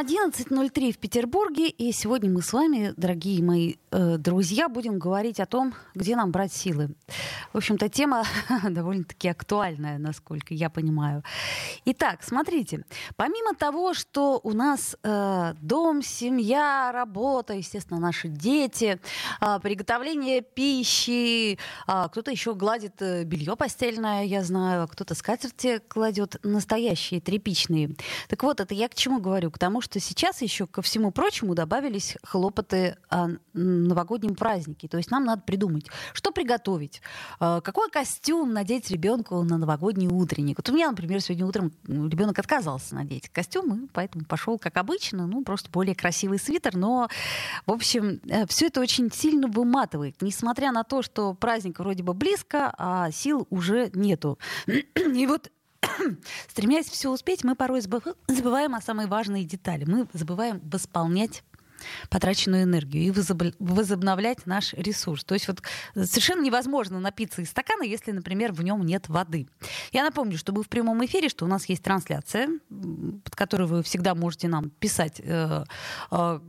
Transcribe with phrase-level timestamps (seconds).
[0.00, 5.44] 11.03 в Петербурге, и сегодня мы с вами, дорогие мои э, друзья, будем говорить о
[5.44, 6.94] том, где нам брать силы.
[7.52, 8.24] В общем-то, тема
[8.66, 11.22] довольно-таки актуальная, насколько я понимаю.
[11.84, 12.86] Итак, смотрите,
[13.16, 18.98] помимо того, что у нас э, дом, семья, работа, естественно, наши дети,
[19.42, 26.36] э, приготовление пищи, э, кто-то еще гладит э, белье постельное, я знаю, кто-то скатерти кладет
[26.42, 27.96] настоящие, тряпичные.
[28.28, 29.50] Так вот, это я к чему говорю?
[29.50, 34.86] К тому, что сейчас еще ко всему прочему добавились хлопоты о новогоднем празднике.
[34.86, 37.02] То есть нам надо придумать, что приготовить,
[37.40, 40.58] э, какой костюм надеть ребенку на новогодний утренник.
[40.58, 45.26] Вот у меня, например, сегодня утром ребенок отказался надеть костюм, и поэтому пошел, как обычно,
[45.26, 46.76] ну, просто более красивый свитер.
[46.76, 47.08] Но,
[47.66, 52.14] в общем, э, все это очень сильно выматывает, несмотря на то, что праздник вроде бы
[52.14, 54.38] близко, а сил уже нету.
[54.68, 55.50] И вот
[56.48, 59.84] стремясь все успеть, мы порой забываем о самой важной детали.
[59.84, 61.42] Мы забываем восполнять
[62.08, 63.10] потраченную энергию и
[63.58, 65.24] возобновлять наш ресурс.
[65.24, 65.62] То есть вот
[65.94, 69.48] совершенно невозможно напиться из стакана, если, например, в нем нет воды.
[69.92, 72.48] Я напомню, что мы в прямом эфире, что у нас есть трансляция,
[73.24, 75.64] под которой вы всегда можете нам писать э,
[76.10, 76.40] э,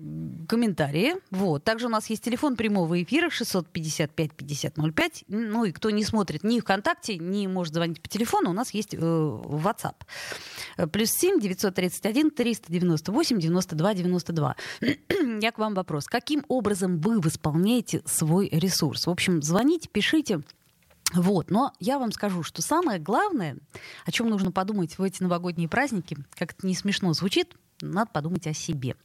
[0.48, 1.16] комментарии.
[1.32, 1.64] Вот.
[1.64, 5.26] Также у нас есть телефон прямого эфира 655-5005.
[5.28, 8.94] Ну и кто не смотрит ни ВКонтакте, ни может звонить по телефону, у нас есть
[8.94, 9.95] э, WhatsApp.
[10.92, 14.56] Плюс 7 931 398 92 92
[15.41, 16.05] я к вам вопрос.
[16.05, 19.08] Каким образом вы восполняете свой ресурс?
[19.08, 20.41] В общем, звоните, пишите.
[21.14, 23.58] Вот, но я вам скажу, что самое главное,
[24.05, 28.47] о чем нужно подумать в эти новогодние праздники, как это не смешно звучит, надо подумать
[28.47, 28.95] о себе.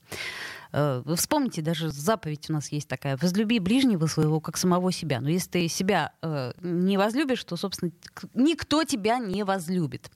[0.72, 3.16] Э, вы вспомните, даже заповедь у нас есть такая.
[3.16, 5.20] Возлюби ближнего своего, как самого себя.
[5.20, 7.92] Но если ты себя э, не возлюбишь, то, собственно,
[8.34, 10.10] никто тебя не возлюбит.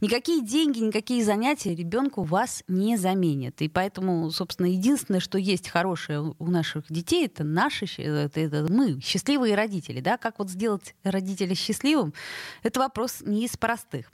[0.00, 3.60] Никакие деньги, никакие занятия ребенку вас не заменят.
[3.62, 9.00] И поэтому, собственно, единственное, что есть хорошее у наших детей, это наши, это, это мы,
[9.00, 10.00] счастливые родители.
[10.00, 10.16] Да?
[10.16, 12.14] Как вот сделать родителя счастливым,
[12.62, 14.10] это вопрос не из простых.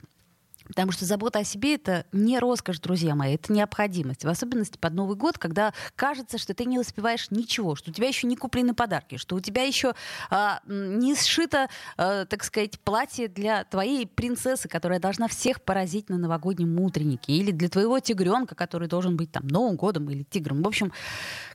[0.67, 4.25] Потому что забота о себе это не роскошь, друзья мои, это необходимость.
[4.25, 8.07] В особенности под Новый год, когда кажется, что ты не успеваешь ничего, что у тебя
[8.07, 9.93] еще не куплены подарки, что у тебя еще
[10.29, 16.17] а, не сшито, а, так сказать, платье для твоей принцессы, которая должна всех поразить на
[16.17, 20.61] новогоднем утреннике, или для твоего тигренка, который должен быть там Новым годом или тигром.
[20.61, 20.91] В общем,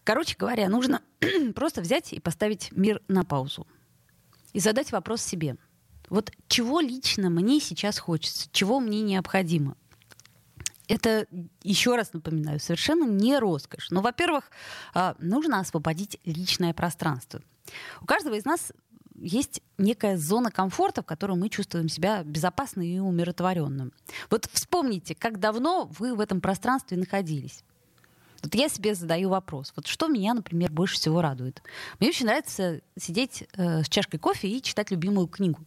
[0.05, 1.03] короче говоря, нужно
[1.55, 3.67] просто взять и поставить мир на паузу
[4.53, 5.56] и задать вопрос себе–
[6.09, 9.77] вот чего лично мне сейчас хочется, чего мне необходимо?
[10.89, 11.27] Это,
[11.63, 13.91] еще раз напоминаю, совершенно не роскошь.
[13.91, 14.51] Но, во-первых,
[14.95, 17.41] а, нужно освободить личное пространство.
[18.01, 18.73] У каждого из нас
[19.15, 23.93] есть некая зона комфорта, в которой мы чувствуем себя безопасным и умиротворенным.
[24.31, 27.65] Вот вспомните, как давно вы в этом пространстве находились.
[28.43, 29.73] Вот я себе задаю вопрос.
[29.77, 31.63] Вот что меня, например, больше всего радует?
[32.01, 35.61] Мне очень нравится сидеть э, с чашкой кофе и читать любимую книгу.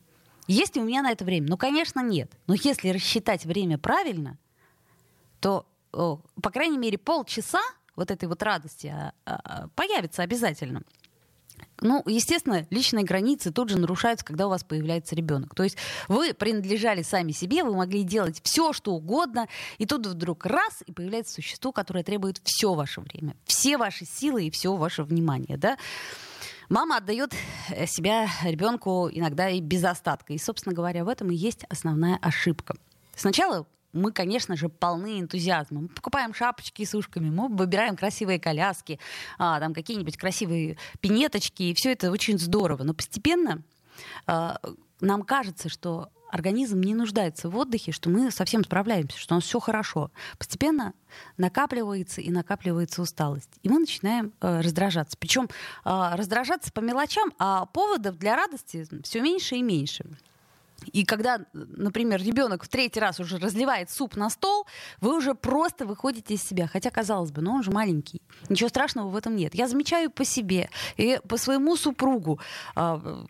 [0.47, 1.47] Есть ли у меня на это время?
[1.49, 2.31] Ну, конечно, нет.
[2.47, 4.37] Но если рассчитать время правильно,
[5.39, 7.61] то, о, по крайней мере, полчаса
[7.95, 10.83] вот этой вот радости а, а, появится обязательно.
[11.81, 15.55] Ну, естественно, личные границы тут же нарушаются, когда у вас появляется ребенок.
[15.55, 19.47] То есть вы принадлежали сами себе, вы могли делать все, что угодно,
[19.77, 24.45] и тут вдруг раз, и появляется существо, которое требует все ваше время, все ваши силы
[24.45, 25.77] и все ваше внимание, да.
[26.69, 27.33] Мама отдает
[27.69, 30.33] э, себя ребенку иногда и без остатка.
[30.33, 32.75] И, собственно говоря, в этом и есть основная ошибка.
[33.15, 35.81] Сначала мы, конечно же, полны энтузиазма.
[35.81, 38.99] Мы покупаем шапочки с ушками, мы выбираем красивые коляски,
[39.37, 42.83] а, там какие-нибудь красивые пинеточки, и все это очень здорово.
[42.83, 43.63] Но постепенно
[44.27, 44.59] а,
[44.99, 49.45] нам кажется, что организм не нуждается в отдыхе, что мы совсем справляемся, что у нас
[49.45, 50.11] все хорошо.
[50.37, 50.93] Постепенно
[51.37, 53.49] накапливается и накапливается усталость.
[53.63, 55.17] И мы начинаем э, раздражаться.
[55.17, 55.45] Причем
[55.85, 60.05] э, раздражаться по мелочам, а поводов для радости все меньше и меньше.
[60.91, 64.65] И когда, например, ребенок в третий раз уже разливает суп на стол,
[65.01, 66.67] вы уже просто выходите из себя.
[66.67, 68.21] Хотя, казалось бы, но он же маленький.
[68.49, 69.55] Ничего страшного в этом нет.
[69.55, 72.39] Я замечаю по себе и по своему супругу.
[72.75, 73.25] А,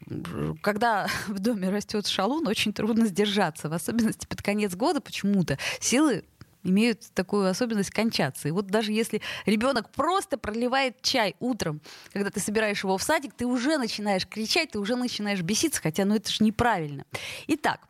[0.61, 3.69] когда в доме растет шалун, очень трудно сдержаться.
[3.69, 6.23] В особенности под конец года почему-то силы
[6.65, 8.47] имеют такую особенность кончаться.
[8.47, 11.81] И вот даже если ребенок просто проливает чай утром,
[12.11, 16.05] когда ты собираешь его в садик, ты уже начинаешь кричать, ты уже начинаешь беситься, хотя
[16.05, 17.05] ну это же неправильно.
[17.47, 17.87] Итак,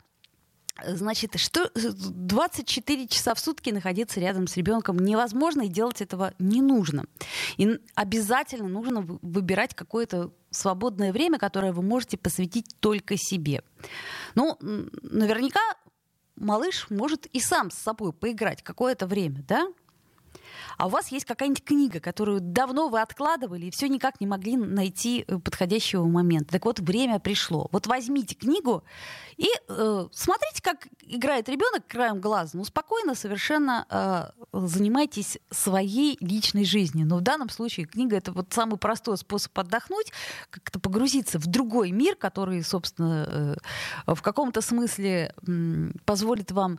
[0.84, 6.60] Значит, что 24 часа в сутки находиться рядом с ребенком невозможно и делать этого не
[6.60, 7.06] нужно.
[7.56, 13.62] И обязательно нужно выбирать какое-то свободное время, которое вы можете посвятить только себе.
[14.34, 15.60] Ну, наверняка
[16.36, 19.66] малыш может и сам с собой поиграть какое-то время, да?
[20.76, 24.56] А у вас есть какая-нибудь книга, которую давно вы откладывали и все никак не могли
[24.56, 26.52] найти э, подходящего момента.
[26.52, 27.68] Так вот, время пришло.
[27.72, 28.84] Вот возьмите книгу
[29.36, 32.52] и э, смотрите, как играет ребенок краем глаза.
[32.54, 37.06] Ну, спокойно совершенно э, занимайтесь своей личной жизнью.
[37.06, 40.12] Но в данном случае книга это вот самый простой способ отдохнуть,
[40.50, 43.56] как-то погрузиться в другой мир, который, собственно,
[44.06, 46.78] э, в каком-то смысле э, позволит вам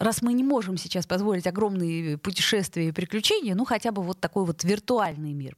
[0.00, 4.44] раз мы не можем сейчас позволить огромные путешествия и приключения, ну хотя бы вот такой
[4.44, 5.56] вот виртуальный мир.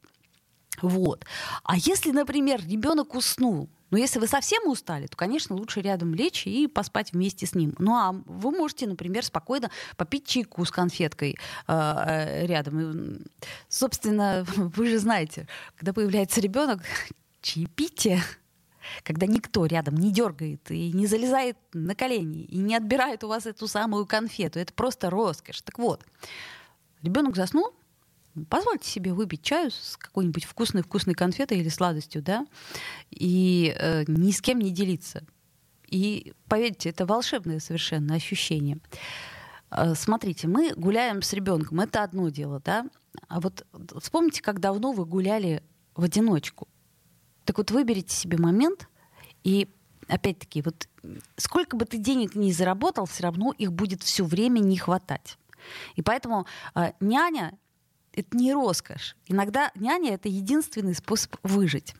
[0.80, 1.24] Вот.
[1.64, 6.46] А если, например, ребенок уснул, но если вы совсем устали, то, конечно, лучше рядом лечь
[6.46, 7.74] и поспать вместе с ним.
[7.78, 11.36] Ну а вы можете, например, спокойно попить чайку с конфеткой
[11.68, 12.80] э, рядом.
[12.80, 13.22] И,
[13.68, 15.46] собственно, вы же знаете,
[15.76, 16.80] когда появляется ребенок,
[17.42, 18.22] чаепитие
[19.02, 23.46] когда никто рядом не дергает и не залезает на колени и не отбирает у вас
[23.46, 24.58] эту самую конфету.
[24.58, 25.62] Это просто роскошь.
[25.62, 26.04] Так вот,
[27.02, 27.72] ребенок заснул,
[28.48, 32.46] позвольте себе выпить чаю с какой-нибудь вкусной-вкусной конфетой или сладостью, да,
[33.10, 35.24] и э, ни с кем не делиться.
[35.88, 38.78] И поверьте, это волшебное совершенно ощущение.
[39.70, 42.86] Э, смотрите, мы гуляем с ребенком, это одно дело, да.
[43.28, 43.66] А вот
[44.00, 45.62] вспомните, как давно вы гуляли
[45.94, 46.68] в одиночку.
[47.44, 48.88] Так вот, выберите себе момент,
[49.44, 49.68] и
[50.08, 50.88] опять-таки, вот
[51.36, 55.38] сколько бы ты денег ни заработал, все равно их будет все время не хватать.
[55.96, 57.58] И поэтому э, няня
[58.12, 59.16] это не роскошь.
[59.26, 61.94] Иногда няня это единственный способ выжить.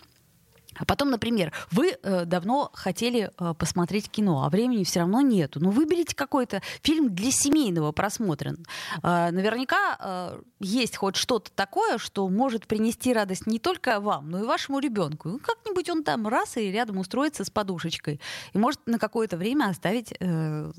[0.77, 5.61] А потом, например, вы э, давно хотели э, посмотреть кино, а времени все равно нету.
[5.61, 8.55] Ну, выберите какой-то фильм для семейного просмотра.
[9.03, 14.41] Э, наверняка э, есть хоть что-то такое, что может принести радость не только вам, но
[14.41, 15.29] и вашему ребенку.
[15.29, 18.21] Ну, как-нибудь он там раз и рядом устроится с подушечкой
[18.53, 20.71] и может на какое-то время оставить э,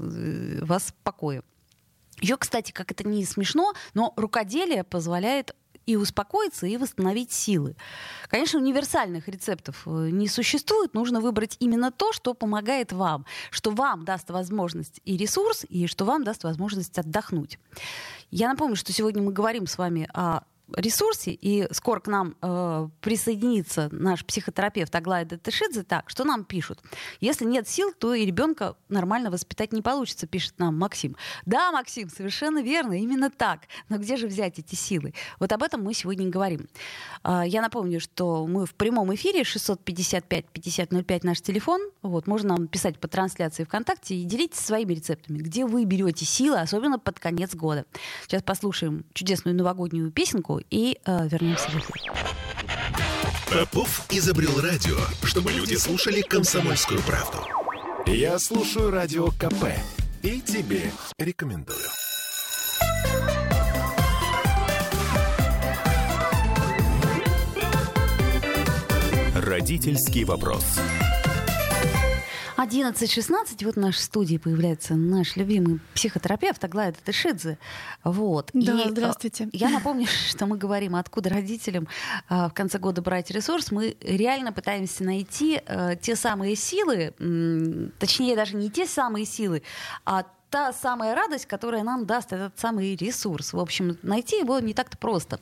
[0.62, 1.44] вас в покое.
[2.22, 7.76] Еще, кстати, как это не смешно, но рукоделие позволяет и успокоиться, и восстановить силы.
[8.30, 10.94] Конечно, универсальных рецептов э, не существует.
[10.94, 16.06] Нужно выбрать именно то, что помогает вам, что вам даст возможность и ресурс, и что
[16.06, 17.60] вам даст возможность отдохнуть.
[18.32, 20.42] Я напомню, что сегодня мы говорим с вами о
[20.76, 25.84] ресурсе, и скоро к нам э, присоединится наш психотерапевт Аглая Датышидзе.
[25.84, 26.82] Так, что нам пишут?
[27.20, 31.16] Если нет сил, то и ребенка нормально воспитать не получится, пишет нам Максим.
[31.46, 33.62] Да, Максим, совершенно верно, именно так.
[33.90, 35.14] Но где же взять эти силы?
[35.40, 36.68] Вот об этом мы сегодня говорим.
[37.24, 41.82] Э, я напомню, что мы в прямом эфире 655-5005 наш телефон.
[42.02, 46.60] Вот, можно нам писать по трансляции ВКонтакте и делитесь своими рецептами, где вы берете силы,
[46.60, 47.86] особенно под конец года.
[48.24, 52.14] Сейчас послушаем чудесную новогоднюю песенку и э, вернемся в эфир.
[53.52, 57.40] Попов изобрел радио, чтобы люди слушали комсомольскую правду.
[58.08, 59.66] Я слушаю радио КП
[60.24, 61.78] и тебе рекомендую.
[69.36, 70.64] Родительский вопрос.
[72.64, 77.58] 11.16, вот в нашей студии появляется наш любимый психотерапевт Аглая Татышидзе.
[78.04, 78.52] Вот.
[78.54, 79.50] Да, И, здравствуйте.
[79.52, 81.88] Я напомню, что мы говорим, откуда родителям
[82.30, 83.72] а, в конце года брать ресурс.
[83.72, 87.14] Мы реально пытаемся найти а, те самые силы,
[88.00, 89.64] точнее даже не те самые силы,
[90.06, 93.54] а та самая радость, которая нам даст этот самый ресурс.
[93.54, 95.40] В общем, найти его не так-то просто.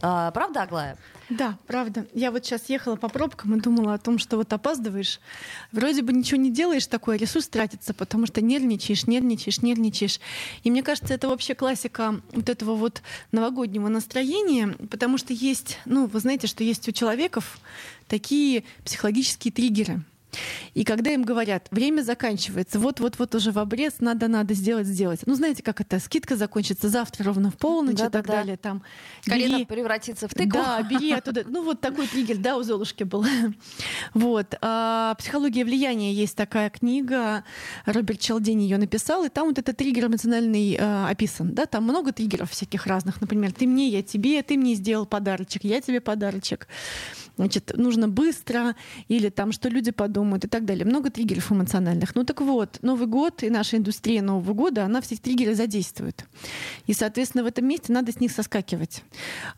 [0.00, 0.96] А, правда, Аглая?
[1.28, 2.06] Да, правда.
[2.14, 5.20] Я вот сейчас ехала по пробкам и думала о том, что вот опаздываешь,
[5.70, 10.18] вроде бы ничего не делаешь такое, ресурс тратится, потому что нервничаешь, нервничаешь, нервничаешь.
[10.62, 13.02] И мне кажется, это вообще классика вот этого вот
[13.32, 17.58] новогоднего настроения, потому что есть, ну, вы знаете, что есть у человеков
[18.08, 20.00] такие психологические триггеры—
[20.74, 25.20] и когда им говорят, время заканчивается, вот-вот-вот уже в обрез, надо-надо сделать, сделать.
[25.26, 28.56] Ну, знаете, как это, скидка закончится завтра ровно в полночь да, и так да, далее.
[28.56, 28.82] Там,
[29.24, 29.64] Калина бери...
[29.64, 30.60] превратится в тыкву.
[30.60, 31.44] Да, бери оттуда.
[31.46, 33.24] Ну, вот такой триггер, да, у Золушки был.
[34.14, 34.54] Вот.
[34.60, 37.44] А, «Психология влияния» есть такая книга,
[37.86, 41.52] Роберт Челдин ее написал, и там вот этот триггер эмоциональный а, описан.
[41.52, 43.20] Да, там много триггеров всяких разных.
[43.20, 46.68] Например, ты мне, я тебе, ты мне сделал подарочек, я тебе подарочек
[47.36, 48.76] значит, нужно быстро,
[49.08, 50.84] или там, что люди подумают и так далее.
[50.84, 52.14] Много триггеров эмоциональных.
[52.14, 56.24] Ну так вот, Новый год и наша индустрия Нового года, она все триггеры задействует.
[56.86, 59.02] И, соответственно, в этом месте надо с них соскакивать.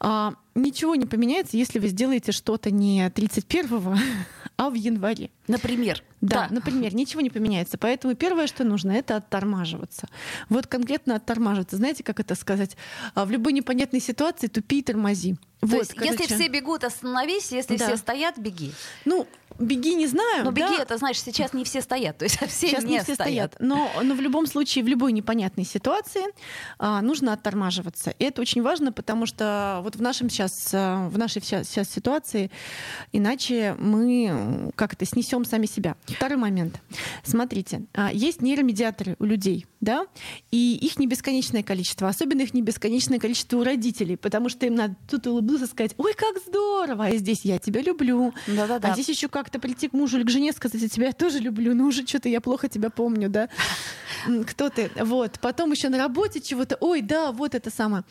[0.01, 3.97] А, ничего не поменяется, если вы сделаете что-то не 31-го,
[4.57, 5.31] а в январе.
[5.49, 6.03] Например.
[6.21, 7.79] Да, да, например, ничего не поменяется.
[7.79, 10.09] Поэтому первое, что нужно, это оттормаживаться.
[10.49, 11.77] Вот конкретно оттормаживаться.
[11.77, 12.77] Знаете, как это сказать?
[13.15, 15.37] А, в любой непонятной ситуации тупи и тормози.
[15.61, 16.17] То вот, есть, короче...
[16.21, 17.87] если все бегут, остановись, если да.
[17.87, 18.73] все стоят, беги.
[19.05, 19.27] Ну,
[19.59, 20.45] беги не знаю.
[20.45, 20.83] Но беги, да.
[20.83, 22.19] это значит, сейчас не все стоят.
[22.19, 23.55] То есть все сейчас не, не все стоят.
[23.55, 23.57] стоят.
[23.61, 26.25] Но, но в любом случае, в любой непонятной ситуации
[26.79, 28.11] а, нужно оттормаживаться.
[28.11, 31.89] И это очень важно, потому что вот в нашем сейчас, а, в нашей сейчас, сейчас
[31.91, 32.51] ситуации,
[33.13, 35.97] иначе мы как это снесем сами себя.
[36.07, 36.81] Второй момент.
[37.25, 40.07] Смотрите, а, есть нейромедиаторы у людей, да,
[40.51, 44.75] и их не бесконечное количество, особенно их не бесконечное количество у родителей, потому что им
[44.75, 48.89] надо тут улыбнуться, сказать, ой, как здорово, а здесь я тебя люблю, Да-да-да.
[48.89, 51.75] а здесь еще как-то прийти к мужу или к жене сказать, я тебя тоже люблю,
[51.75, 53.49] ну уже что-то я плохо тебя помню, да,
[54.47, 58.05] кто ты, вот, потом еще на работе чего-то, ой, да, вот это самое,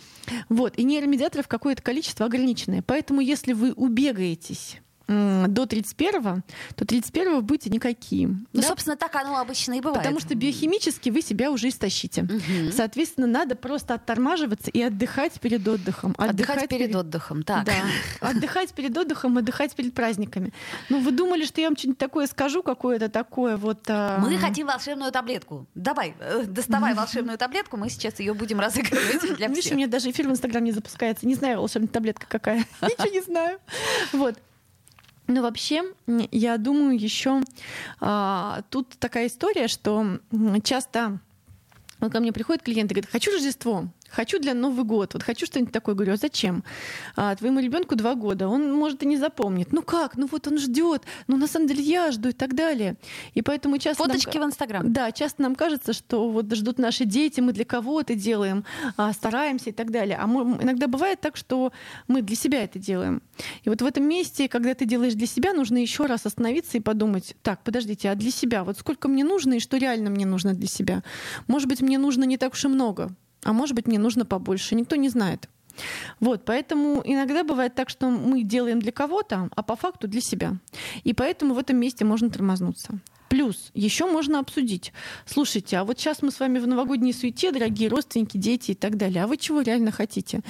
[0.50, 6.44] вот, и нейромедиаторов какое-то количество ограниченное, поэтому если вы убегаетесь до 31
[6.76, 8.48] то 31 будете никаким.
[8.54, 8.68] Ну, да?
[8.68, 10.00] собственно, так оно обычно и бывает.
[10.00, 12.24] Потому что биохимически вы себя уже истощите.
[12.24, 12.72] Угу.
[12.72, 16.16] Соответственно, надо просто оттормаживаться и отдыхать перед отдыхом.
[16.18, 17.66] Отдыхать, отдыхать перед, перед отдыхом, так.
[17.66, 17.74] Да.
[18.22, 20.54] Отдыхать перед отдыхом, отдыхать перед праздниками.
[20.90, 23.80] Ну, вы думали, что я вам что-нибудь такое скажу, какое-то такое вот...
[23.88, 24.20] А...
[24.20, 25.68] Мы хотим волшебную таблетку.
[25.76, 29.50] Давай, э, доставай волшебную таблетку, мы сейчас ее будем разыгрывать для всех.
[29.50, 31.28] Видишь, у меня даже эфир в Инстаграм не запускается.
[31.28, 32.66] Не знаю, волшебная таблетка какая.
[32.82, 33.60] Ничего не знаю.
[34.14, 34.36] Вот.
[35.28, 35.84] Ну, вообще,
[36.32, 37.42] я думаю, еще
[38.00, 40.20] а, тут такая история, что
[40.64, 41.20] часто
[42.00, 45.74] ко мне приходят клиенты и говорят, хочу Рождество хочу для Новый год, вот хочу что-нибудь
[45.74, 45.96] такое.
[45.96, 46.64] Говорю, а зачем?
[47.16, 49.72] А, твоему ребенку два года, он, может, и не запомнит.
[49.72, 50.18] Ну как?
[50.18, 51.04] Ну вот он ждет.
[51.28, 52.96] Ну на самом деле я жду и так далее.
[53.34, 54.04] И поэтому часто...
[54.04, 54.50] Фоточки нам...
[54.50, 54.94] в Инстаграм.
[54.94, 58.64] Да, часто нам кажется, что вот ждут наши дети, мы для кого это делаем,
[58.98, 60.18] а, стараемся и так далее.
[60.18, 61.72] А мы, иногда бывает так, что
[62.08, 63.22] мы для себя это делаем.
[63.64, 66.82] И вот в этом месте, когда ты делаешь для себя, нужно еще раз остановиться и
[66.82, 70.54] подумать, так, подождите, а для себя, вот сколько мне нужно и что реально мне нужно
[70.54, 71.04] для себя?
[71.48, 73.12] Может быть, мне нужно не так уж и много
[73.46, 74.76] а может быть, мне нужно побольше.
[74.76, 75.48] Никто не знает.
[76.20, 80.54] Вот, поэтому иногда бывает так, что мы делаем для кого-то, а по факту для себя.
[81.04, 83.00] И поэтому в этом месте можно тормознуться.
[83.30, 84.94] Плюс еще можно обсудить.
[85.26, 88.98] Слушайте, а вот сейчас мы с вами в новогодней суете, дорогие родственники, дети и так
[88.98, 89.24] далее.
[89.24, 90.42] А вы чего реально хотите?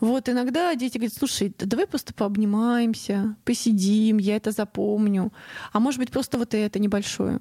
[0.00, 5.32] Вот иногда дети говорят, слушай, давай просто пообнимаемся, посидим, я это запомню.
[5.72, 7.38] А может быть, просто вот это небольшое.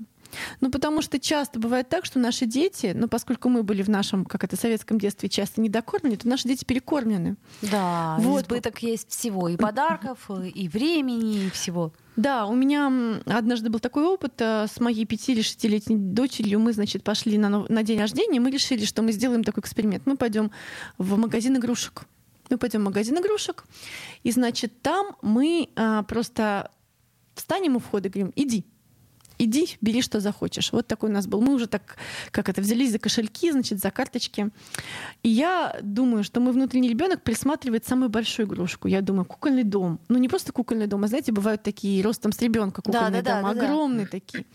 [0.60, 4.26] Ну, потому что часто бывает так, что наши дети, ну, поскольку мы были в нашем,
[4.26, 7.36] как это, советском детстве часто недокормлены, то наши дети перекормлены.
[7.62, 8.44] Да, вот.
[8.44, 11.94] избыток есть всего, и подарков, и времени, и всего.
[12.16, 12.92] Да, у меня
[13.26, 16.60] однажды был такой опыт э, с моей пяти или шестилетней дочерью.
[16.60, 20.06] Мы, значит, пошли на, на день рождения, мы решили, что мы сделаем такой эксперимент.
[20.06, 20.52] Мы пойдем
[20.98, 22.04] в магазин игрушек.
[22.50, 23.64] Мы пойдем в магазин игрушек,
[24.24, 26.70] и, значит, там мы а, просто
[27.34, 28.66] встанем у входа и говорим, иди,
[29.44, 30.72] иди, бери, что захочешь.
[30.72, 31.42] Вот такой у нас был.
[31.42, 31.98] Мы уже так,
[32.32, 34.50] как это, взялись за кошельки, значит, за карточки.
[35.24, 38.88] И я думаю, что мой внутренний ребенок присматривает самую большую игрушку.
[38.88, 40.00] Я думаю, кукольный дом.
[40.10, 43.42] Ну, не просто кукольный дом, а, знаете, бывают такие ростом с ребенка кукольные да, да,
[43.42, 44.12] дома, да, огромные да.
[44.12, 44.46] такие.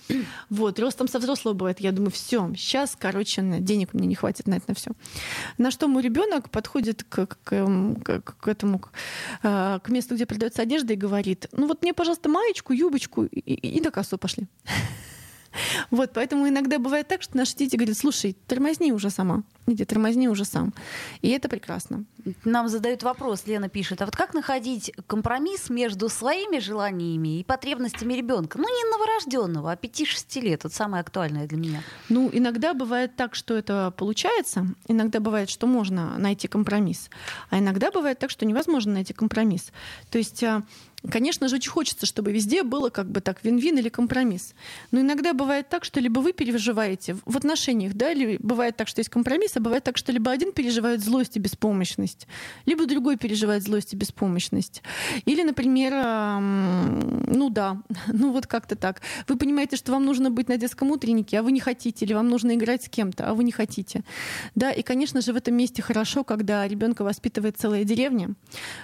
[0.50, 1.81] Вот, ростом со взрослого бывает.
[1.81, 4.93] Я думаю, все, сейчас, короче, денег мне не хватит на это на все.
[5.59, 8.90] На что мой ребенок подходит к, к, к, к этому, к,
[9.43, 13.40] а, к месту, где продается одежда, и говорит: ну вот мне, пожалуйста, маечку, юбочку и,
[13.40, 14.47] и, и на кассу пошли.
[15.90, 19.42] Вот, поэтому иногда бывает так, что наши дети говорят, слушай, тормозни уже сама.
[19.66, 20.73] Иди, тормозни уже сам.
[21.23, 22.04] И это прекрасно.
[22.45, 28.14] Нам задают вопрос, Лена пишет, а вот как находить компромисс между своими желаниями и потребностями
[28.14, 28.59] ребенка?
[28.59, 30.64] Ну, не новорожденного, а 5-6 лет.
[30.64, 31.83] Это самое актуальное для меня.
[32.09, 34.66] Ну, иногда бывает так, что это получается.
[34.88, 37.11] Иногда бывает, что можно найти компромисс.
[37.50, 39.73] А иногда бывает так, что невозможно найти компромисс.
[40.11, 40.62] То есть а,
[41.11, 44.55] Конечно же, очень хочется, чтобы везде было как бы так вин-вин или компромисс.
[44.91, 49.01] Но иногда бывает так, что либо вы переживаете в отношениях, да, или бывает так, что
[49.01, 52.27] есть компромисс, а бывает так, что либо один переживает злость и беспомощность,
[52.65, 54.83] либо другой переживает злость и беспомощность.
[55.25, 55.93] Или, например,
[56.41, 59.01] ну да, ну вот как-то так.
[59.29, 62.29] Вы понимаете, что вам нужно быть на детском утреннике, а вы не хотите, или вам
[62.29, 64.03] нужно играть с кем-то, а вы не хотите.
[64.55, 68.35] Да, и, конечно же, в этом месте хорошо, когда ребенка воспитывает целая деревня,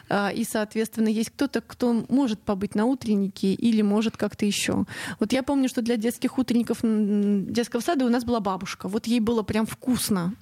[0.08, 4.84] а, и, соответственно, есть кто-то, кто может побыть на утреннике или может как-то еще.
[5.18, 8.88] Вот я помню, что для детских утренников детского сада у нас была бабушка.
[8.88, 10.34] Вот ей было прям вкусно,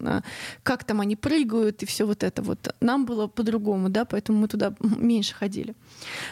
[0.63, 2.75] как там они прыгают и все вот это вот.
[2.81, 5.75] Нам было по-другому, да, поэтому мы туда меньше ходили.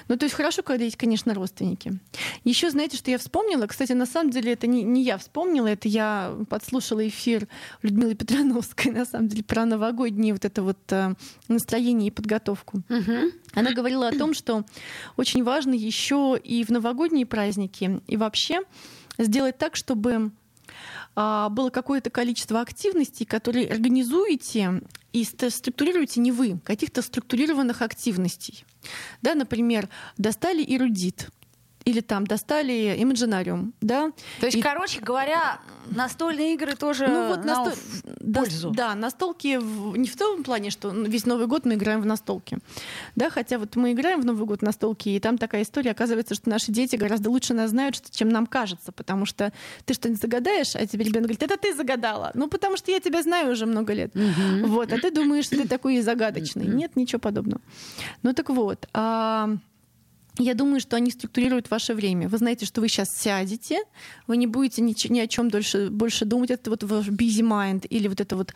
[0.08, 1.98] Ну, то есть хорошо, когда есть, конечно, родственники.
[2.44, 3.66] Еще знаете, что я вспомнила?
[3.66, 7.48] Кстати, на самом деле это не, не я вспомнила, это я подслушала эфир
[7.82, 11.14] Людмилы Петрановской, на самом деле, про новогодние вот это вот э,
[11.48, 12.82] настроение и подготовку.
[12.88, 13.32] Угу.
[13.54, 14.64] Она говорила о том, что
[15.16, 18.60] очень важно еще и в новогодние праздники, и вообще
[19.18, 20.32] сделать так, чтобы
[21.16, 28.64] а, было какое-то количество активностей, которые организуете и структурируете не вы, каких-то структурированных активностей.
[29.22, 31.30] Да, например, достали эрудит,
[31.88, 34.12] или там достали Imaginarium, да.
[34.40, 34.60] То есть, и...
[34.60, 35.58] короче говоря,
[35.90, 37.72] настольные игры тоже ну, вот на настол...
[38.34, 38.70] пользу.
[38.70, 39.96] Да, настолки в...
[39.96, 42.58] не в том плане, что весь Новый год мы играем в настолки,
[43.16, 46.34] да, хотя вот мы играем в Новый год в настолки, и там такая история, оказывается,
[46.34, 49.50] что наши дети гораздо лучше нас знают, чем нам кажется, потому что
[49.86, 53.22] ты что-нибудь загадаешь, а тебе ребенок говорит, это ты загадала, ну потому что я тебя
[53.22, 54.12] знаю уже много лет,
[54.62, 57.62] вот, а ты думаешь, что ты такой загадочный, нет, ничего подобного.
[58.22, 58.86] Ну так вот.
[58.92, 59.56] А
[60.38, 62.28] я думаю, что они структурируют ваше время.
[62.28, 63.78] Вы знаете, что вы сейчас сядете,
[64.26, 66.50] вы не будете ни, ни о чем дольше, больше думать.
[66.50, 68.54] Это вот ваш busy mind или вот это вот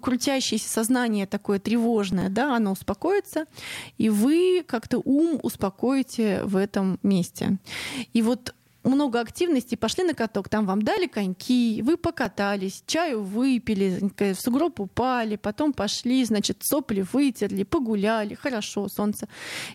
[0.00, 3.46] крутящееся сознание такое тревожное, да, оно успокоится,
[3.98, 7.58] и вы как-то ум успокоите в этом месте.
[8.12, 14.10] И вот много активности, пошли на каток, там вам дали коньки, вы покатались, чаю выпили,
[14.32, 19.28] в сугроб упали, потом пошли, значит, сопли вытерли, погуляли, хорошо, солнце.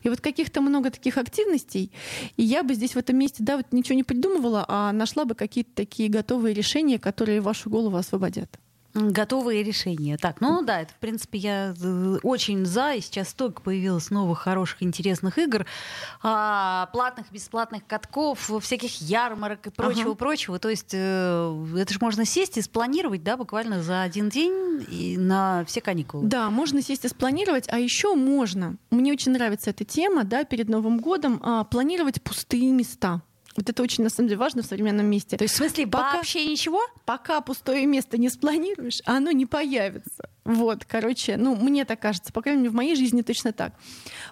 [0.03, 1.91] И вот каких-то много таких активностей,
[2.37, 5.35] и я бы здесь в этом месте, да, вот ничего не придумывала, а нашла бы
[5.35, 8.59] какие-то такие готовые решения, которые вашу голову освободят.
[8.95, 10.17] Готовые решения.
[10.17, 14.39] Так, ну да, это, в принципе, я э, очень за, и сейчас столько появилось новых,
[14.39, 15.65] хороших, интересных игр,
[16.23, 20.55] а, платных, бесплатных катков, всяких ярмарок и прочего-прочего.
[20.55, 20.61] Ага.
[20.61, 25.17] То есть э, это же можно сесть и спланировать, да, буквально за один день и
[25.17, 26.27] на все каникулы.
[26.27, 30.69] Да, можно сесть и спланировать, а еще можно, мне очень нравится эта тема, да, перед
[30.69, 33.21] Новым годом, а, планировать пустые места.
[33.55, 35.37] Вот это очень, на самом деле, важно в современном месте.
[35.37, 36.81] То есть, в смысле, пока, вообще ничего?
[37.05, 40.29] Пока пустое место не спланируешь, оно не появится.
[40.43, 43.73] Вот, короче, ну, мне так кажется, по крайней мере, в моей жизни точно так.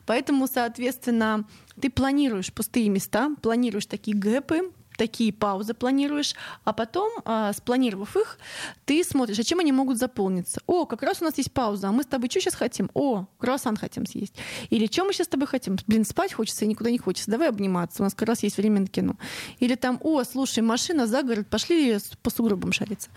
[0.06, 1.48] Поэтому, соответственно,
[1.80, 4.72] ты планируешь пустые места, планируешь такие гэпы,
[5.04, 6.34] такие паузы планируешь,
[6.64, 8.38] а потом, а, спланировав их,
[8.86, 10.62] ты смотришь, а чем они могут заполниться.
[10.66, 12.90] О, как раз у нас есть пауза, а мы с тобой что сейчас хотим?
[12.94, 14.34] О, круассан хотим съесть.
[14.70, 15.76] Или что мы сейчас с тобой хотим?
[15.88, 17.30] Блин, спать хочется и никуда не хочется.
[17.30, 19.18] Давай обниматься, у нас как раз есть время на кино.
[19.60, 23.10] Или там, о, слушай, машина за город, пошли по сугробам шариться.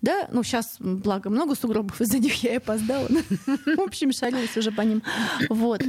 [0.00, 3.06] Да, ну сейчас, благо, много сугробов, из-за них я и опоздала.
[3.46, 5.02] В общем, шарилась уже по ним.
[5.50, 5.82] Вот.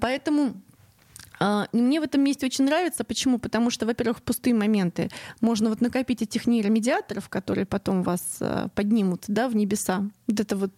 [0.00, 0.54] Поэтому
[1.72, 3.04] мне в этом месте очень нравится.
[3.04, 3.38] Почему?
[3.38, 5.10] Потому что, во-первых, пустые моменты.
[5.40, 10.08] Можно вот накопить этих нейромедиаторов, которые потом вас а, поднимут да, в небеса.
[10.26, 10.72] Вот это вот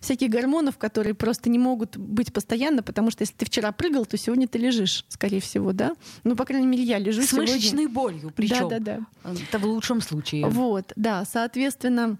[0.00, 4.16] всякие гормонов, которые просто не могут быть постоянно, потому что если ты вчера прыгал, то
[4.16, 5.94] сегодня ты лежишь, скорее всего, да?
[6.24, 7.54] Ну, по крайней мере, я лежу С сегодня.
[7.54, 8.68] мышечной болью причем.
[8.68, 9.32] Да, да, да.
[9.48, 10.46] Это в лучшем случае.
[10.46, 11.24] Вот, да.
[11.24, 12.18] Соответственно,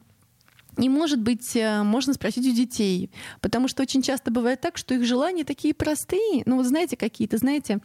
[0.78, 4.94] и, может быть, э, можно спросить у детей, потому что очень часто бывает так, что
[4.94, 6.42] их желания такие простые.
[6.46, 7.80] Ну, вот знаете, какие-то, знаете,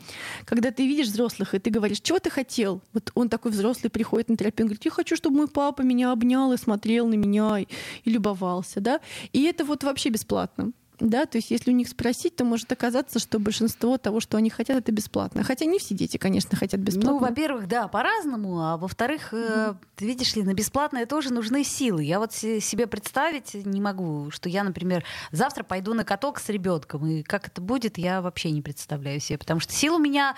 [0.46, 2.82] когда ты видишь взрослых, и ты говоришь, чего ты хотел?
[2.94, 6.12] Вот он такой взрослый приходит на терапию, он говорит, я хочу, чтобы мой папа меня
[6.12, 7.68] обнял и смотрел на меня и,
[8.06, 9.02] и любовался, да?
[9.34, 10.72] И это вот вообще бесплатно.
[11.00, 14.50] Да, то есть если у них спросить, то может оказаться, что большинство того, что они
[14.50, 15.44] хотят, это бесплатно.
[15.44, 17.12] Хотя не все дети, конечно, хотят бесплатно.
[17.12, 22.04] Ну, во-первых, да, по-разному, а во-вторых, э, видишь ли, на бесплатное тоже нужны силы.
[22.04, 27.06] Я вот себе представить не могу, что я, например, завтра пойду на каток с ребенком,
[27.06, 30.36] и как это будет, я вообще не представляю себе, потому что сил у меня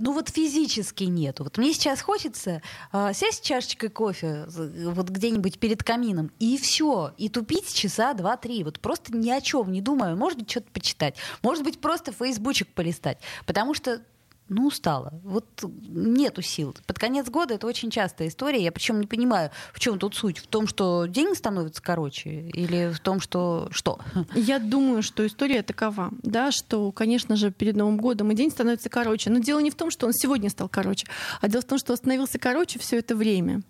[0.00, 1.44] ну вот физически нету.
[1.44, 7.12] Вот мне сейчас хочется э, сесть с чашечкой кофе вот где-нибудь перед камином и все,
[7.16, 8.64] и тупить часа два-три.
[8.64, 10.16] Вот просто ни о чем не думаю.
[10.16, 14.02] Может быть, что-то почитать, может быть, просто фейсбучек полистать, потому что
[14.50, 15.14] ну, устала.
[15.22, 15.46] Вот
[15.88, 16.76] нету сил.
[16.86, 18.62] Под конец года это очень частая история.
[18.62, 20.38] Я причем не понимаю, в чем тут суть.
[20.38, 24.00] В том, что день становится короче, или в том, что что?
[24.34, 28.88] Я думаю, что история такова, да, что, конечно же, перед Новым годом и день становится
[28.88, 29.30] короче.
[29.30, 31.06] Но дело не в том, что он сегодня стал короче,
[31.40, 33.62] а дело в том, что он становился короче все это время.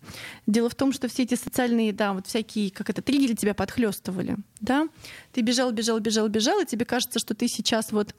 [0.46, 4.36] Дело в том, что все эти социальные, да, вот всякие, как это, триггеры тебя подхлестывали,
[4.60, 4.88] да.
[5.32, 8.14] Ты бежал, бежал, бежал, бежал, и тебе кажется, что ты сейчас вот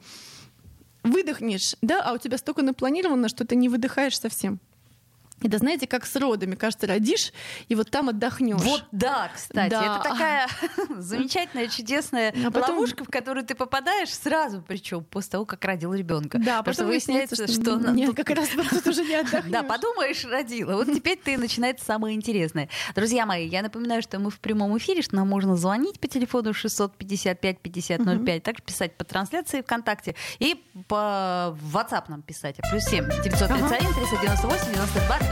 [1.02, 4.60] выдохнешь, да, а у тебя столько напланировано, что ты не выдыхаешь совсем.
[5.42, 6.54] Это знаете, как с родами.
[6.54, 7.32] Кажется, родишь,
[7.68, 8.60] и вот там отдохнешь.
[8.62, 9.70] Вот да, кстати.
[9.70, 9.96] Да.
[9.96, 10.48] Это такая
[11.00, 12.76] замечательная, чудесная а потом...
[12.76, 16.38] ловушка, в которую ты попадаешь сразу, причем после того, как родил ребенка.
[16.38, 18.16] Да, потом выясняется, что, что нет, тут...
[18.16, 19.42] как раз тут уже не отдохнешь.
[19.52, 20.76] Да, подумаешь, родила.
[20.76, 22.68] Вот теперь ты начинается самое интересное.
[22.94, 26.54] Друзья мои, я напоминаю, что мы в прямом эфире, что нам можно звонить по телефону
[26.54, 32.56] 655 5005, также писать по трансляции ВКонтакте и по WhatsApp нам писать.
[32.70, 35.31] Плюс 7 931 398 92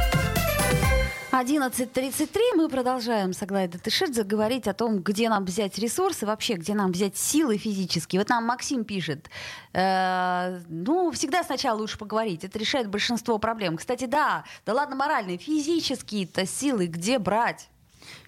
[1.31, 6.73] 11.33 мы продолжаем с Аглайдой Тышидзе говорить о том, где нам взять ресурсы, вообще, где
[6.73, 8.19] нам взять силы физические.
[8.19, 9.29] Вот нам Максим пишет,
[9.71, 13.77] э, ну, всегда сначала лучше поговорить, это решает большинство проблем.
[13.77, 17.70] Кстати, да, да ладно моральные, физические-то силы где брать?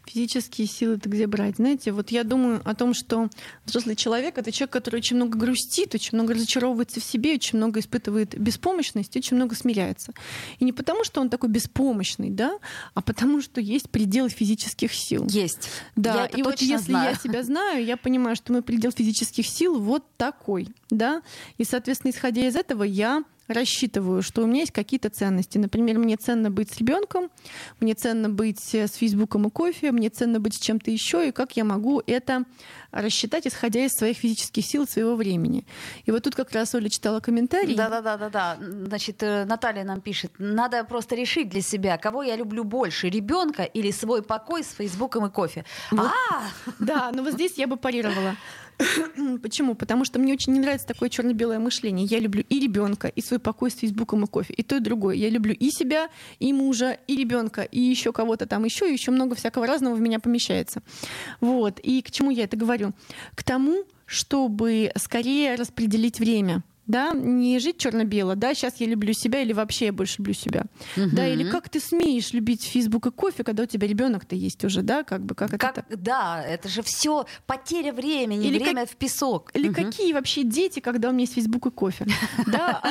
[0.06, 1.58] Физические силы-то где брать?
[1.58, 3.30] Знаете, вот я думаю о том, что
[3.66, 7.80] взрослый человек— это человек, который очень много грустит, очень много разочаровывается в себе, очень много
[7.80, 10.14] испытывает беспомощность, очень много смиряется.
[10.60, 12.60] И не потому, что он такой беспомощный, да,
[12.94, 15.26] а потому, что есть предел физических сил.
[15.30, 15.70] Есть.
[15.96, 17.12] Да, и вот если знаю.
[17.12, 21.22] я себя знаю, я понимаю, что мой предел физических сил вот такой, да,
[21.58, 25.58] и, соответственно, исходя из этого, я рассчитываю, что у меня есть какие-то ценности.
[25.58, 27.30] Например, мне ценно быть с ребенком,
[27.80, 31.32] мне ценно быть э, с Фейсбуком и кофе, мне ценно быть с чем-то еще, и
[31.32, 32.46] как я могу это
[32.92, 35.66] рассчитать, исходя из своих физических сил, своего времени.
[36.06, 37.76] И вот тут как раз Оля читала комментарий.
[37.76, 38.58] Да, да, да, да, да.
[38.60, 43.64] Значит, э, Наталья нам пишет: надо просто решить для себя, кого я люблю больше: ребенка
[43.64, 45.66] или свой покой с Фейсбуком и кофе.
[45.92, 46.08] Вот.
[46.08, 46.44] А!
[46.80, 48.36] Да, но вот здесь я бы парировала.
[49.42, 49.76] Почему?
[49.76, 52.06] Потому что мне очень не нравится такое черно-белое мышление.
[52.06, 55.16] Я люблю и ребенка, и свой покой с Фейсбуком и кофе, и то, и другое.
[55.16, 56.10] Я люблю и себя,
[56.40, 60.02] и мужа, и ребенка, и еще кого-то там еще, и еще много всякого разного в
[60.02, 60.82] меня помещается.
[61.42, 61.80] Вот.
[61.80, 62.94] И к чему я это говорю?
[63.36, 69.42] К тому, чтобы скорее распределить время да, не жить черно-бело, да, сейчас я люблю себя
[69.42, 70.66] или вообще я больше люблю себя,
[70.98, 71.10] угу.
[71.14, 74.82] да, или как ты смеешь любить Фейсбук и кофе, когда у тебя ребенок-то есть уже,
[74.82, 75.86] да, как бы как, как это?
[75.96, 79.52] Да, это же все потеря времени, или время как, в песок.
[79.54, 79.76] Или угу.
[79.76, 82.06] какие вообще дети, когда у меня есть Фейсбук и кофе,
[82.48, 82.82] да,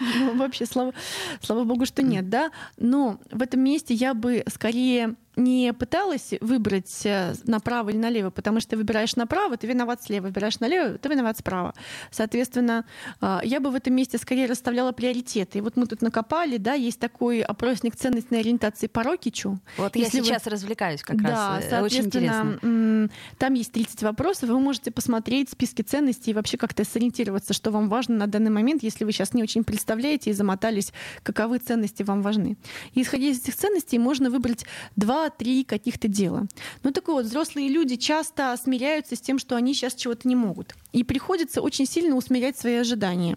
[0.00, 0.92] ну, вообще слава,
[1.40, 7.04] слава богу, что нет, да, но в этом месте я бы скорее не пыталась выбрать
[7.04, 11.08] э, направо или налево, потому что ты выбираешь направо, ты виноват слева, выбираешь налево, ты
[11.08, 11.74] виноват справа.
[12.10, 12.84] Соответственно,
[13.20, 15.58] э, я бы в этом месте скорее расставляла приоритеты.
[15.58, 19.58] И вот мы тут накопали, да, есть такой опросник ценностной ориентации по Рокичу.
[19.76, 20.52] Вот Если я сейчас вы...
[20.52, 21.64] развлекаюсь как да, раз.
[21.70, 23.08] Да, Очень интересно.
[23.38, 27.88] Там есть 30 вопросов, вы можете посмотреть списки ценностей и вообще как-то сориентироваться, что вам
[27.88, 32.22] важно на данный момент, если вы сейчас не очень представляете и замотались, каковы ценности вам
[32.22, 32.56] важны.
[32.94, 36.46] И исходя из этих ценностей можно выбрать два два-три каких-то дела.
[36.82, 40.74] Ну так вот, взрослые люди часто смиряются с тем, что они сейчас чего-то не могут.
[40.92, 43.36] И приходится очень сильно усмирять свои ожидания.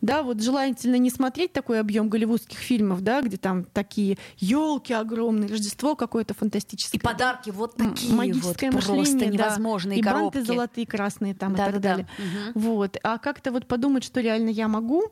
[0.00, 5.48] Да, вот желательно не смотреть такой объем голливудских фильмов, да, где там такие елки огромные,
[5.48, 6.98] Рождество какое-то фантастическое.
[6.98, 7.56] И подарки да?
[7.56, 10.36] вот такие Магическое вот мышление, просто невозможные да, и коробки.
[10.36, 12.08] банты золотые, красные там да, и так да, далее.
[12.18, 12.24] Да.
[12.24, 12.60] Угу.
[12.60, 12.96] Вот.
[13.02, 15.10] А как-то вот подумать, что реально я могу,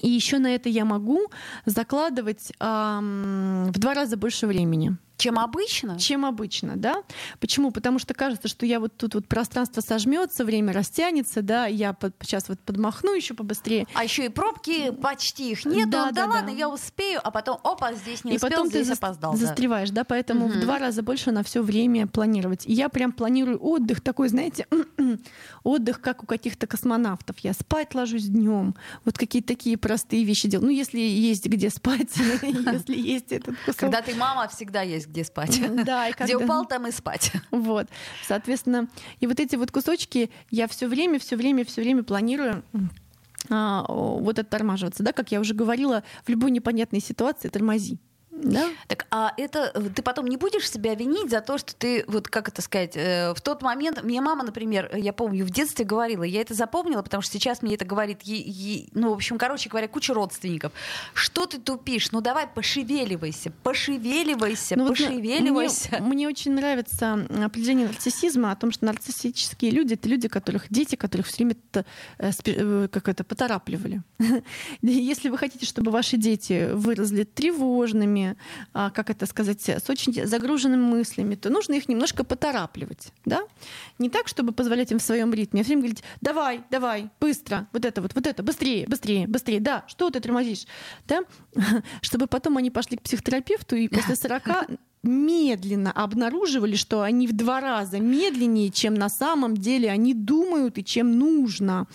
[0.00, 1.30] и еще на это я могу
[1.66, 4.96] закладывать эм, в два раза больше времени.
[5.22, 6.00] Чем обычно?
[6.00, 7.04] Чем обычно, да.
[7.38, 7.70] Почему?
[7.70, 12.14] Потому что кажется, что я вот тут вот пространство сожмется, время растянется, да, я под,
[12.22, 13.86] сейчас вот подмахну еще побыстрее.
[13.94, 15.88] А еще и пробки почти их нет.
[15.90, 16.56] Да, да, да ладно, да.
[16.56, 19.36] я успею, а потом, опа, здесь не и успел, потом здесь ты опоздал.
[19.36, 20.54] застреваешь, да, поэтому угу.
[20.54, 22.66] в два раза больше на все время планировать.
[22.66, 24.66] И я прям планирую отдых такой, знаете,
[25.62, 27.38] отдых как у каких-то космонавтов.
[27.40, 30.66] Я спать ложусь днем, вот какие-то такие простые вещи делаю.
[30.66, 32.10] Ну, если есть где спать,
[32.42, 33.76] если есть этот кусок.
[33.78, 35.60] Когда ты мама, всегда есть где спать.
[35.84, 37.32] Да, и Где упал, там и спать.
[37.50, 37.86] Вот.
[38.26, 38.88] Соответственно,
[39.20, 42.64] и вот эти вот кусочки я все время, все время, все время планирую
[43.50, 45.02] а, вот оттормаживаться.
[45.02, 47.98] Да, как я уже говорила, в любой непонятной ситуации тормози.
[48.32, 48.70] Да.
[48.88, 52.28] Так, а это э, ты потом не будешь себя винить за то, что ты, вот
[52.28, 56.22] как это сказать, э, в тот момент, мне мама, например, я помню, в детстве говорила,
[56.22, 59.68] я это запомнила, потому что сейчас мне это говорит, е, е, ну, в общем, короче
[59.68, 60.72] говоря, куча родственников.
[61.12, 62.10] Что ты тупишь?
[62.10, 65.88] Ну, давай пошевеливайся, пошевеливайся, ну, пошевеливайся.
[65.90, 70.66] Вот, мне, мне очень нравится определение нарциссизма о том, что нарциссические люди— это люди, которых,
[70.70, 71.84] дети, которых все время это,
[72.18, 74.02] э, как это, поторапливали.
[74.82, 78.21] Если вы хотите, чтобы ваши дети выросли тревожными,
[78.72, 83.12] а, как это сказать, с очень загруженными мыслями, то нужно их немножко поторапливать.
[83.24, 83.42] Да?
[83.98, 87.68] Не так, чтобы позволять им в своем ритме, а все время говорить, давай, давай, быстро,
[87.72, 90.66] вот это вот, вот это, быстрее, быстрее, быстрее, да, что ты тормозишь?
[91.06, 91.22] Да?
[92.00, 94.42] Чтобы потом они пошли к психотерапевту и после 40
[95.02, 100.84] медленно обнаруживали, что они в два раза медленнее, чем на самом деле они думают и
[100.84, 101.86] чем нужно.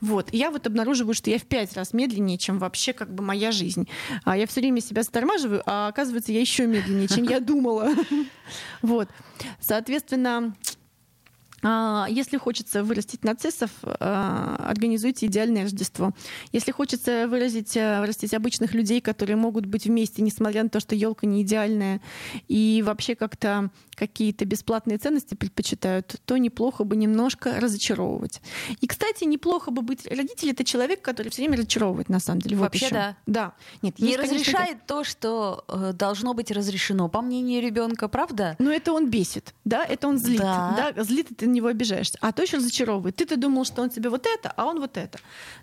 [0.00, 0.32] Вот.
[0.32, 3.50] И я вот обнаруживаю, что я в пять раз медленнее, чем вообще как бы моя
[3.50, 3.88] жизнь.
[4.24, 7.90] А я все время себя стормаживаю, а оказывается, я еще медленнее, чем я думала.
[8.82, 9.08] Вот.
[9.60, 10.54] Соответственно,
[12.08, 16.12] если хочется вырастить нарциссов, а, организуйте идеальное Рождество.
[16.52, 20.94] Если хочется выразить, а, вырастить обычных людей, которые могут быть вместе, несмотря на то, что
[20.94, 22.00] елка не идеальная,
[22.48, 28.40] и вообще как-то какие-то бесплатные ценности предпочитают, то неплохо бы немножко разочаровывать.
[28.80, 32.56] И, кстати, неплохо бы быть родителем это человек, который все время разочаровывает, на самом деле.
[32.56, 32.94] Вообще, еще.
[32.94, 33.16] да.
[33.26, 33.52] Да.
[33.82, 38.56] Нет, не есть, разрешает конечно, то, что э, должно быть разрешено, по мнению ребенка, правда?
[38.58, 40.40] Но это он бесит, да, это он злит.
[40.40, 40.92] Да.
[40.94, 41.04] да?
[41.04, 42.18] Злит, на него обижаешься.
[42.20, 43.16] А то еще разочаровывает.
[43.16, 45.18] Ты-то думал, что он тебе вот это, а он вот это.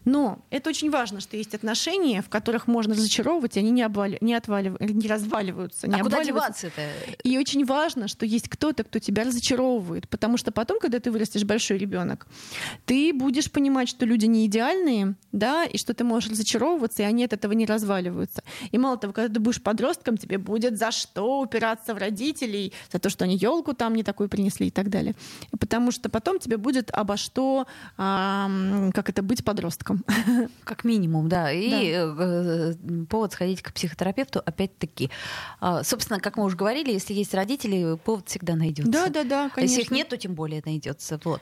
[0.06, 4.18] Но это очень важно, что есть отношения, в которых можно разочаровывать, и они не, обвали...
[4.22, 4.80] не, отвалив...
[4.80, 5.88] не разваливаются.
[5.88, 6.82] Не а куда деваться-то?
[7.24, 10.08] И очень важно, что есть кто-то, кто тебя разочаровывает.
[10.10, 12.28] Потому что потом, когда ты вырастешь большой ребенок,
[12.86, 17.26] ты будешь понимать, что люди не идеальные, да, и что ты можешь разочаровываться, и они
[17.26, 18.44] от этого не разваливаются.
[18.72, 23.00] И мало того, когда ты будешь подростком, тебе будет за что упираться в родителей, за
[23.00, 25.16] то, что они елку там не такую принесли и так далее.
[25.60, 27.66] Потому что потом тебе будет обо что,
[27.98, 28.48] а,
[28.94, 30.04] как это, быть подростком.
[30.64, 31.52] Как минимум, да.
[31.52, 31.82] И да.
[31.82, 35.10] Э, э, повод сходить к психотерапевту опять-таки.
[35.60, 38.92] А, собственно, как мы уже говорили, если есть родители, повод всегда найдется.
[38.92, 39.72] Да, да, да, конечно.
[39.72, 41.20] Если их нет, то тем более найдется.
[41.24, 41.42] Вот.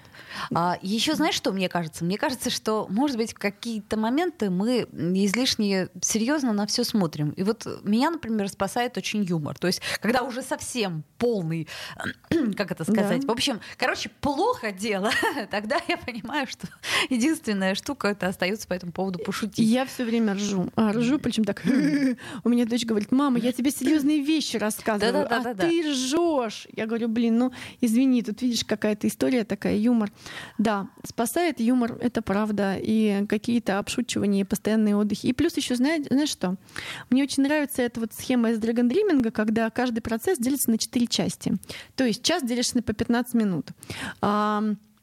[0.54, 2.06] А, еще знаешь, что мне кажется?
[2.06, 7.32] Мне кажется, что, может быть, в какие-то моменты мы излишне серьезно на все смотрим.
[7.32, 9.58] И вот меня, например, спасает очень юмор.
[9.58, 11.68] То есть, когда уже совсем полный,
[12.58, 13.28] как это сказать, да.
[13.28, 15.12] в общем, короче, плохо дело,
[15.52, 16.68] тогда я понимаю, что
[17.10, 19.68] единственная штука это остается по этому поводу пошутить.
[19.68, 20.70] Я все время ржу.
[20.76, 21.62] А, ржу, причем так.
[22.44, 26.68] У меня дочь говорит: мама, я тебе серьезные вещи рассказываю, а ты ржешь.
[26.76, 30.12] Я говорю, блин, ну извини, тут видишь какая-то история такая, юмор.
[30.58, 35.28] Да, спасает юмор, это правда, и какие-то обшучивания, постоянные отдыхи.
[35.28, 36.56] И плюс еще, знаешь, знаешь что?
[37.10, 41.54] Мне очень нравится эта вот схема из Dreaming, когда каждый процесс делится на четыре части.
[41.96, 43.68] То есть час делишься на по 15 минут.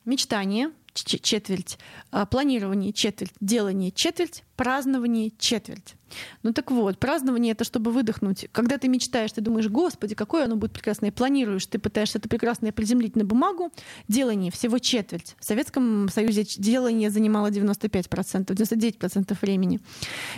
[0.04, 1.78] Мечтание четверть,
[2.10, 5.94] а, планирование четверть, делание четверть, празднование четверть.
[6.42, 8.46] Ну так вот, празднование это чтобы выдохнуть.
[8.52, 12.28] Когда ты мечтаешь, ты думаешь, господи, какое оно будет прекрасное, и планируешь, ты пытаешься это
[12.28, 13.72] прекрасное приземлить на бумагу,
[14.08, 15.36] делание всего четверть.
[15.38, 19.80] В Советском Союзе делание занимало 95%, 99% времени.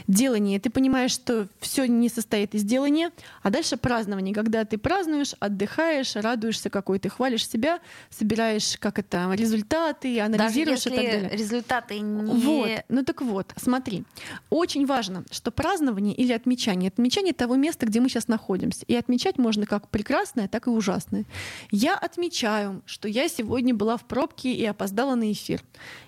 [0.07, 3.11] Делание, ты понимаешь, что все не состоит из делания,
[3.42, 9.31] а дальше празднование, когда ты празднуешь, отдыхаешь, радуешься какой ты хвалишь себя, собираешь, как это,
[9.33, 11.37] результаты, анализируешь Даже и так далее.
[11.37, 12.33] результаты не...
[12.33, 14.04] Вот, ну так вот, смотри,
[14.50, 18.84] очень важно, что празднование или отмечание, отмечание того места, где мы сейчас находимся.
[18.86, 21.24] И отмечать можно как прекрасное, так и ужасное.
[21.72, 25.60] Я отмечаю, что я сегодня была в пробке и опоздала на эфир.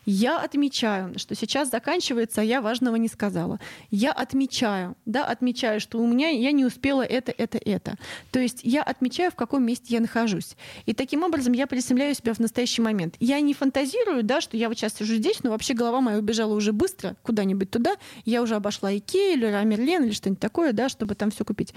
[0.07, 3.59] Я отмечаю, что сейчас заканчивается, а я важного не сказала.
[3.91, 7.97] Я отмечаю, да, отмечаю, что у меня я не успела это, это, это.
[8.31, 10.57] То есть я отмечаю, в каком месте я нахожусь.
[10.87, 13.17] И таким образом я приземляю себя в настоящий момент.
[13.19, 16.55] Я не фантазирую, да, что я вот сейчас сижу здесь, но вообще голова моя убежала
[16.55, 17.97] уже быстро куда-нибудь туда.
[18.25, 21.75] Я уже обошла Икею или Рамерлен или что-нибудь такое, да, чтобы там все купить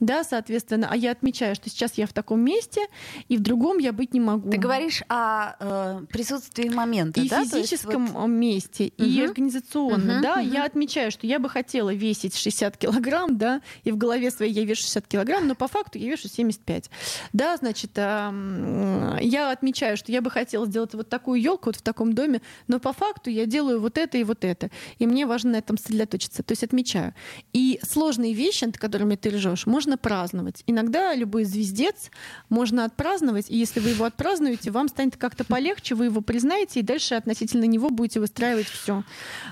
[0.00, 2.86] да, соответственно, а я отмечаю, что сейчас я в таком месте,
[3.28, 4.50] и в другом я быть не могу.
[4.50, 7.44] Ты говоришь о э, присутствии момента, и да?
[7.44, 8.26] физическом вот...
[8.26, 9.06] месте, угу.
[9.06, 10.48] и организационно, угу, да, угу.
[10.48, 14.64] я отмечаю, что я бы хотела весить 60 килограмм, да, и в голове своей я
[14.64, 16.90] вешу 60 килограмм, но по факту я вешу 75,
[17.32, 21.82] да, значит, э, я отмечаю, что я бы хотела сделать вот такую елку вот в
[21.82, 25.52] таком доме, но по факту я делаю вот это и вот это, и мне важно
[25.52, 27.14] на этом сосредоточиться, то есть отмечаю.
[27.52, 30.62] И сложные вещи, над которыми ты ржешь, можно можно праздновать.
[30.66, 32.10] Иногда любой звездец
[32.50, 36.82] можно отпраздновать, и если вы его отпразднуете, вам станет как-то полегче, вы его признаете, и
[36.82, 39.02] дальше относительно него будете выстраивать все,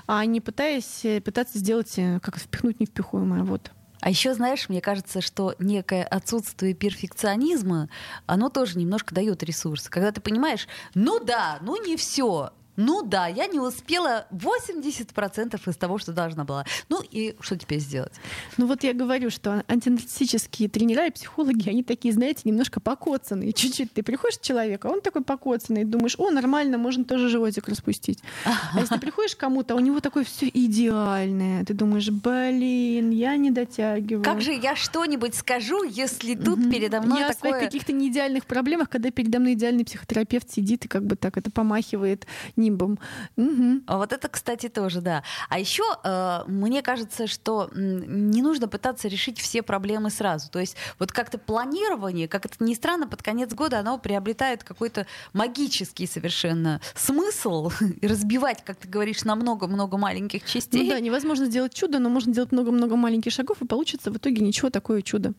[0.05, 3.43] а не пытаясь э, пытаться сделать, э, как впихнуть невпихуемое.
[3.43, 3.71] Вот.
[3.99, 7.89] А еще, знаешь, мне кажется, что некое отсутствие перфекционизма,
[8.27, 9.89] оно тоже немножко дает ресурс.
[9.89, 15.75] Когда ты понимаешь, ну да, ну не все, ну да, я не успела 80% из
[15.75, 16.63] того, что должна была.
[16.89, 18.13] Ну и что теперь сделать?
[18.57, 23.51] Ну вот я говорю, что антинарциссические тренера и психологи, они такие, знаете, немножко покоцанные.
[23.51, 27.67] Чуть-чуть ты приходишь к человеку, а он такой покоцанный, думаешь, о, нормально, можно тоже животик
[27.67, 28.19] распустить.
[28.45, 31.65] А если прихожишь к кому-то, у него такое все идеальное.
[31.65, 34.23] Ты думаешь, блин, я не дотягиваю.
[34.23, 36.69] Как же я что-нибудь скажу, если тут угу.
[36.69, 37.51] передо мной я такое...
[37.51, 41.37] о своих каких-то неидеальных проблемах, когда передо мной идеальный психотерапевт сидит и как бы так
[41.37, 42.99] это помахивает, не нимбом.
[43.35, 43.81] Угу.
[43.87, 45.23] Вот это, кстати, тоже, да.
[45.49, 50.49] А еще э, мне кажется, что не нужно пытаться решить все проблемы сразу.
[50.49, 55.05] То есть вот как-то планирование, как это ни странно, под конец года оно приобретает какой-то
[55.33, 60.83] магический совершенно смысл разбивать, как ты говоришь, на много-много маленьких частей.
[60.83, 64.41] Ну да, невозможно сделать чудо, но можно сделать много-много маленьких шагов, и получится в итоге
[64.41, 65.33] ничего такое чудо.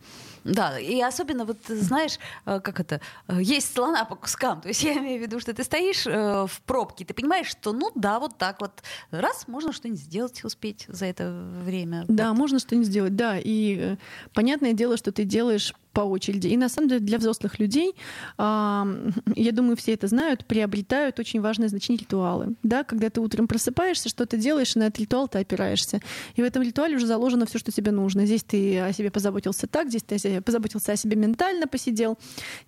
[0.44, 4.60] Да, и особенно вот, знаешь, э, как это, э, есть слона по кускам.
[4.60, 7.90] То есть я имею в виду, что ты стоишь в пробке, ты понимаешь, что ну
[7.96, 11.30] да, вот так вот, раз, можно что-нибудь сделать, успеть за это
[11.64, 12.04] время.
[12.06, 12.38] Да, вот.
[12.38, 13.38] можно что-нибудь сделать, да.
[13.42, 13.96] И
[14.34, 16.48] понятное дело, что ты делаешь по очереди.
[16.48, 17.94] И на самом деле для взрослых людей,
[18.38, 22.54] я думаю, все это знают, приобретают очень важное значение ритуалы.
[22.62, 26.00] Да, когда ты утром просыпаешься, что ты делаешь, и на этот ритуал ты опираешься.
[26.36, 28.26] И в этом ритуале уже заложено все, что тебе нужно.
[28.26, 32.18] Здесь ты о себе позаботился так, здесь ты позаботился о себе ментально, посидел,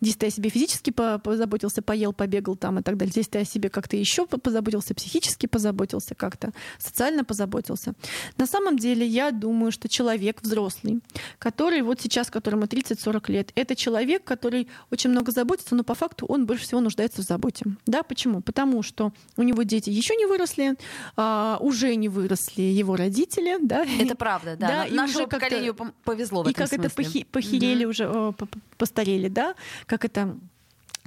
[0.00, 3.12] здесь ты о себе физически позаботился, поел, побегал там и так далее.
[3.12, 7.94] Здесь ты о себе как-то еще позаботился, психически позаботился как-то, социально позаботился.
[8.36, 11.00] На самом деле я думаю, что человек взрослый,
[11.38, 13.52] который вот сейчас, которому 30-40 40 лет.
[13.54, 17.64] Это человек, который очень много заботится, но по факту он больше всего нуждается в заботе.
[17.86, 18.40] Да, почему?
[18.40, 20.76] Потому что у него дети еще не выросли,
[21.16, 23.58] а, уже не выросли его родители.
[23.60, 23.84] Да?
[24.00, 24.68] Это правда, да.
[24.68, 27.22] да и Нашему поколению повезло в и этом как смысле.
[27.22, 27.90] это похерели угу.
[27.90, 28.34] уже,
[28.76, 29.54] постарели, да,
[29.86, 30.36] как это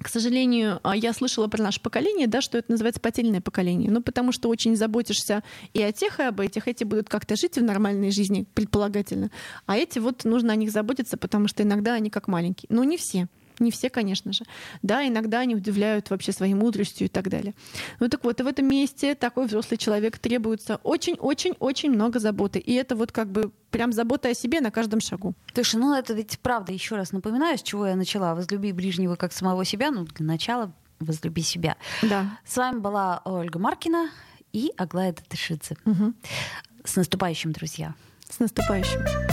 [0.04, 3.89] к сожалению, а, я слышала про наше поколение, да, что это называется потерянное поколение.
[3.89, 6.68] Ну, потому что очень заботишься и о тех, и об этих.
[6.68, 9.32] Эти будут как-то жить в нормальной жизни, предполагательно.
[9.66, 12.68] А эти вот нужно о них заботиться, потому что иногда они как маленькие.
[12.70, 13.28] Но не все.
[13.60, 14.46] Не все, конечно же.
[14.82, 17.54] Да, иногда они удивляют вообще своей мудростью и так далее.
[18.00, 22.60] Ну так вот, и в этом месте такой взрослый человек требуется очень-очень-очень много заботы.
[22.60, 25.34] И это вот как бы прям забота о себе на каждом шагу.
[25.54, 28.36] Слушай, ну это ведь правда, еще раз напоминаю, с чего я начала.
[28.36, 31.78] Возлюби ближнего как самого себя, ну для начала возлюби себя.
[32.02, 32.38] Да.
[32.46, 34.10] С вами была Ольга Маркина
[34.52, 35.76] и Аглая Датышидзе.
[35.86, 36.13] Угу.
[36.86, 37.96] С наступающим, друзья.
[38.30, 39.33] С наступающим.